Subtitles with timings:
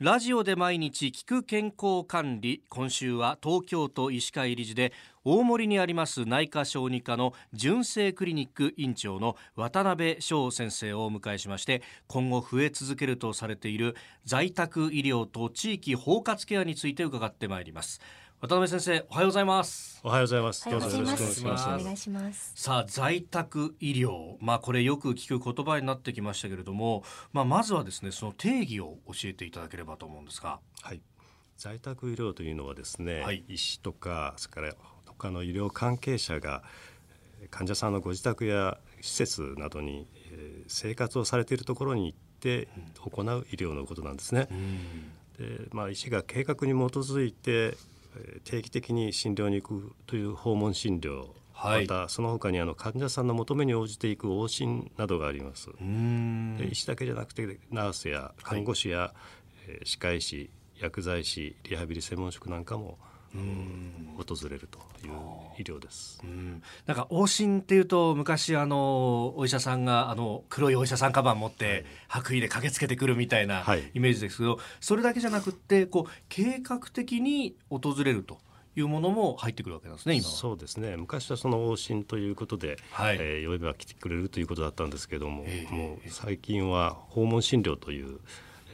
[0.00, 13.94] ラジオで毎日聞く健康管理今週は東京都医師会理事で大森にあります内科小児科の純正クリニック院長の渡辺翔先生をお迎えしまして今後増え続けるとされている
[14.24, 18.00] 在宅医療と地域包括ケアについて伺ってまいります。
[18.46, 19.98] 渡辺先生おはようございます。
[20.04, 20.68] おはようございます。
[20.68, 21.66] どうぞよろしくお願いします。
[21.66, 22.52] お願いします。
[22.54, 24.36] さあ在宅医療。
[24.38, 30.60] まあこれよく聞く言葉になってきましたけれどもまあまずはですねその定義を教えていただければと思うんですが。
[30.82, 31.00] はい。
[31.56, 33.44] 在宅医療というのはですね、はい。
[33.48, 34.74] 医師とかそれから
[35.06, 36.62] 他の医療関係者が
[37.40, 42.68] えー患者さんのご自宅や施設などに、えー生活をされているところに行って
[43.00, 44.48] 行う医療のことなんですね。
[45.38, 47.93] でまあ、医師が計画に基づいてえー
[48.44, 51.82] 定期的に診療に行くという訪問診療、はい。
[51.82, 55.70] またその他にあの患者さんの求めに応じていく往診などがあります。
[55.70, 56.56] うん。
[56.56, 59.14] で医師だけじゃなくてナースや看護師や、
[59.68, 62.98] えー歯科医師薬剤師リハビリ専門職なんかも
[64.16, 65.12] 訪れるという
[65.58, 66.20] 医療です。
[66.22, 66.62] うん。
[66.86, 73.90] なんか往診っていうと昔あのお医者さんがあの黒いお医者さんカバン持って白衣で駆けつけてくるみたいなはい。
[73.94, 78.38] イメージですけど、それだけじゃなくってこう計画的に訪れると
[78.76, 80.20] いうものも入ってくるわけなんですね。
[80.20, 80.96] そうですね。
[80.96, 83.16] 昔はその往診ということで、はい。
[83.20, 85.74] えー呼べば来てくれるということだったんですけども、ええ。
[85.74, 88.20] もう最近は訪問診療という、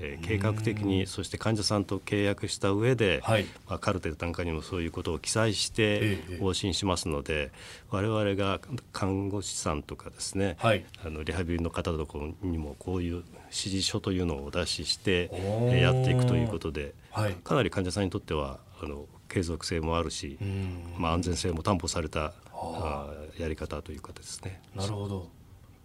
[0.00, 3.46] えー計画的にそして患者さんと契約した上で、はい。
[3.68, 7.52] まあ、カルテなんかにもそういうことを記載してええ往診しますので、
[7.90, 8.60] 我々が
[8.92, 10.84] 看護師さんとかですね、はい。
[11.04, 17.34] あのリハビリの方とかにもこういう指示書というのをお出ししてえーやっていくということで、はい。
[17.34, 20.94] かなり患者さんにとってはあの継続性もあるし、うん。
[20.98, 23.42] まあ、安全性も担保されたあー。
[23.42, 24.60] やり方というかですね。
[24.74, 25.28] なるほど。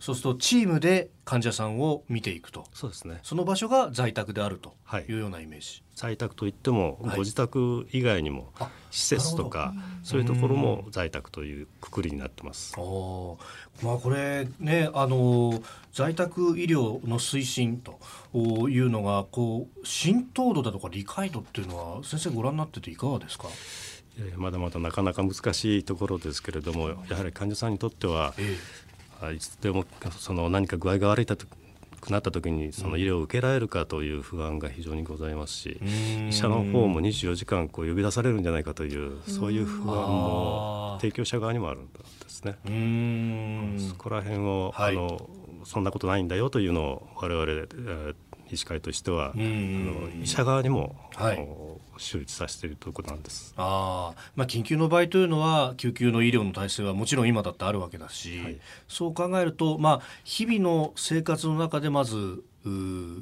[0.06, 2.66] そうするとチームで患者さんを見ていくと。
[2.74, 5.82] そうですねその場所が在宅であるとはいいうようなイメージ。
[5.96, 12.76] 在宅といっても、はいご自宅以外にもあ施設とかそういうところも在宅というくくりになってます。
[12.78, 15.60] おーまあこれねあの
[15.92, 18.00] 在宅医療の推進と
[18.70, 23.48] いうのがこう浸透度だとか理解度っていうのは先生ご覧になってていかがですか？
[24.20, 28.36] えーまだまだなかなか難しいところですけれどもやはり患者さんにとっては
[29.36, 29.86] いつでも
[30.20, 31.36] その何か具合が悪いと
[32.06, 42.56] くなった時にその医療を受けられるかという不安が非常にございますし、え医者の方も24時間こう呼び出されるんじゃないかというそういう不安も提供者側にもあるんですね。
[43.90, 44.94] そこら辺を、はい。
[44.94, 45.30] あの
[45.64, 48.16] そんなことないんだよというのを我々、えー
[48.52, 50.06] 医師会としては、うん。
[50.12, 51.48] あの医者側にも、はい
[51.98, 53.54] 周知させているところなんです。
[53.58, 58.58] あーまあ、緊急の場合というのは救急の医療の体制はもちろん今だってあるわけだし、はい
[58.88, 62.44] そう考えると、まあ、日々の生活の中でまず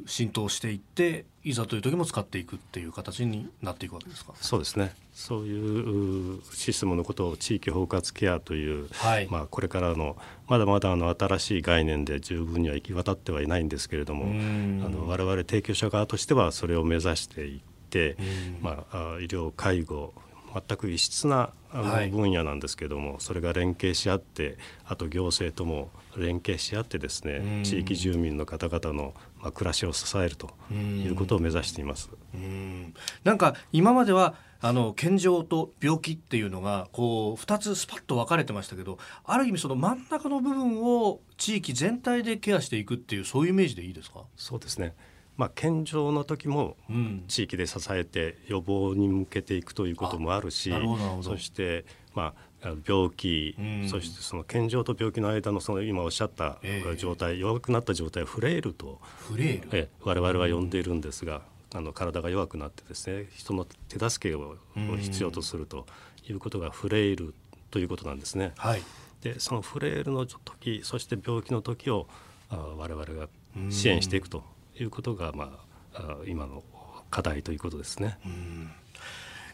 [0.06, 4.33] 浸透していっていざという時も使っていくっていう形になっていくわけですか？
[4.39, 4.95] そうですね。
[5.13, 10.16] そういううシステムのことを地域包括ケアという、はいまあこれからの
[10.47, 17.62] まだまだあの新しい概念で十分には行き渡ってはいないんですけれども、うんあの我々提供者側としてはそれを目指していっ
[17.94, 18.58] て、うん。
[18.62, 20.14] まああ医療介護
[20.54, 27.64] 全く異質な分野なんですけどもそれが連携し合ってあと行政とも連携し合ってですね、うん。
[27.64, 32.09] 地域住民の方々の、まあ、暮らしを支えるということを目指しています。
[32.36, 32.94] うん。
[33.24, 44.94] なんか今まではあの健常と病気っていうのがこう2つスパッと分かれてましたけどある意味その真ん中の部分を地域全体でケアしていくっていうそういうイメージでいいですか、そうですね
[45.35, 47.23] まあ、健常の時もうん。
[47.27, 51.29] 地域で支えて予防に向けていくということもあるしあなるほどなるほど。
[51.31, 52.33] そして、ま
[52.63, 53.89] あ、病気、うん。
[53.89, 56.95] そしてその健常と病気の間のその今おっしゃったええ。
[56.95, 61.41] 状態、弱くなった状態をフレイルと、フレイル、ええ我々は呼んでいるんですが、
[61.73, 64.97] あの体が弱くなってですね人の手助けをうん。
[64.97, 65.88] 必要とすると
[66.29, 67.33] いうことがフレイル
[67.71, 68.53] ということなんですね。
[68.57, 68.83] はい。
[69.21, 72.07] でそのフレイルの時そして病気の時を
[72.50, 73.27] あ我々が
[73.69, 74.44] 支援していくと
[74.79, 75.59] いうことが、ま
[75.94, 76.63] あ、あ今の
[77.09, 78.18] 課題ということですね。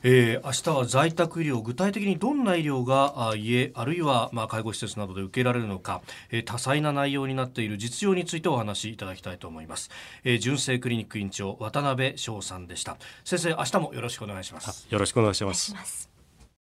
[0.02, 6.02] えー、明日は在宅医療具体的にどんな医療があ家あるいはまあ介護施設などで受けられるのか、
[6.32, 9.90] えー多彩な内容になっている実用についてお話しいただきたいと思います、
[10.24, 12.96] えー純正クリニック院長渡辺翔さんでした。
[13.26, 14.88] 先生明日もよろしくお願いします。
[14.90, 16.19] よろしくお願いします